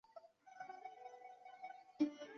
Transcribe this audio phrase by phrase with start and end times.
[1.99, 2.25] 明于丹术。